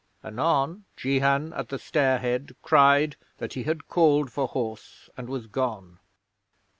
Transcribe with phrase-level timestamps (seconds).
[0.23, 5.45] Anon Jehan, at the stair head, cried that he had called for horse, and was
[5.45, 5.99] gone.